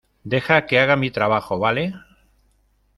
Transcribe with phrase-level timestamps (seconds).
[0.23, 1.93] deja que haga mi trabajo,¿ vale?